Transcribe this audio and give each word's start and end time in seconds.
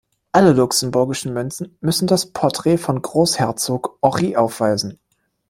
Alle 0.31 0.53
luxemburgischen 0.53 1.31
Münzen 1.31 1.77
müssen 1.79 2.07
das 2.07 2.25
Porträt 2.31 2.79
von 2.79 3.03
Großherzog 3.03 3.99
Henri 4.01 4.35
aufweisen. 4.35 4.97